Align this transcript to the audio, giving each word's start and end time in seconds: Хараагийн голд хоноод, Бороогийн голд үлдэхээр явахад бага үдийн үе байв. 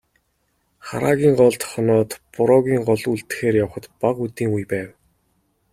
Хараагийн 0.85 1.33
голд 1.39 1.61
хоноод, 1.71 2.11
Бороогийн 2.33 2.81
голд 2.87 3.03
үлдэхээр 3.13 3.55
явахад 3.63 3.85
бага 4.01 4.19
үдийн 4.25 4.51
үе 4.55 4.65
байв. 4.71 4.89